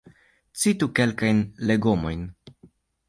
Citu 0.61 0.87
kelkajn 0.99 1.43
legomojn? 1.67 2.21